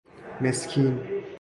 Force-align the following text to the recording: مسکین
مسکین 0.41 1.23